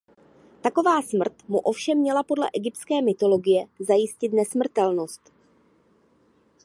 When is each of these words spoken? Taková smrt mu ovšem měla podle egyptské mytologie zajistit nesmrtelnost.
Taková 0.61 1.01
smrt 1.01 1.33
mu 1.49 1.59
ovšem 1.59 1.97
měla 1.99 2.23
podle 2.23 2.49
egyptské 2.53 3.01
mytologie 3.01 3.65
zajistit 3.79 4.33
nesmrtelnost. 4.33 5.31